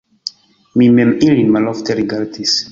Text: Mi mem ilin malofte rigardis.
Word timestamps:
Mi 0.81 0.87
mem 0.95 1.13
ilin 1.27 1.53
malofte 1.59 2.01
rigardis. 2.03 2.61